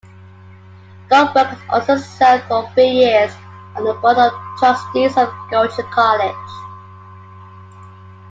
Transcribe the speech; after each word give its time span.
Goldberg 1.11 1.59
also 1.69 1.95
served 1.95 2.45
for 2.45 2.67
three 2.73 2.89
years 2.89 3.31
on 3.75 3.83
the 3.83 3.93
Board 3.93 4.17
of 4.17 4.31
Trustees 4.57 5.15
of 5.15 5.29
Goucher 5.51 5.87
College. 5.91 6.51